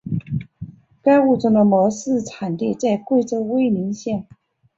[1.03, 4.25] 该物种的模式产地在贵州威宁县。